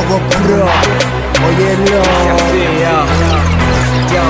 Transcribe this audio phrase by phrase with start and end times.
[0.00, 0.66] Pro.
[4.10, 4.22] Yo,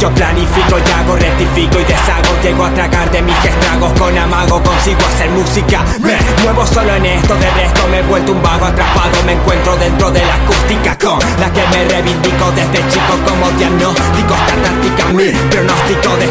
[0.00, 2.34] yo planifico y hago, rectifico y deshago.
[2.42, 4.62] Llego a tragar de mis estragos con amago.
[4.62, 8.66] Consigo hacer música, me muevo solo en esto De resto me he vuelto un vago
[8.66, 9.22] atrapado.
[9.24, 14.34] Me encuentro dentro de la acústica con la que me reivindico Desde chico como diagnóstico,
[14.34, 16.23] estadística Mi pronóstico de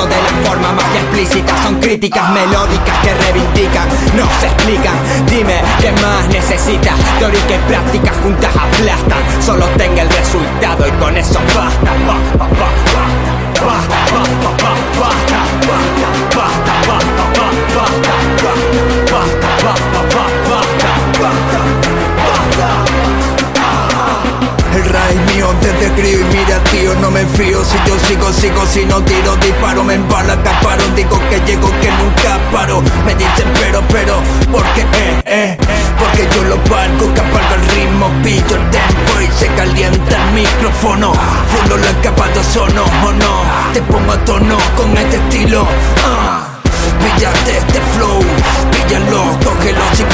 [0.00, 1.52] de la forma más explícita.
[1.62, 4.94] Son críticas melódicas que reivindican No se explican,
[5.28, 9.22] dime qué más necesitas Teórica y práctica juntas aplastan.
[9.44, 11.11] Solo tenga el resultado y con
[25.82, 27.64] desde crío y mira tío no me fío.
[27.64, 31.90] Si yo sigo, sigo, si no tiro, disparo Me embala, caparo, digo que llego, que
[31.90, 32.82] nunca paro.
[33.04, 34.16] Me dicen pero, pero,
[34.50, 35.58] porque eh, eh, eh.
[35.98, 41.12] Porque yo lo valgo, que el ritmo Pillo el tempo y se calienta el micrófono.
[41.12, 43.42] Fundo lo escapado sono o no.
[43.72, 45.66] Te pongo a tono con este estilo.
[46.06, 46.48] Ah.
[47.02, 48.20] Píllate este flow,
[48.70, 50.04] píllalo, cógelo si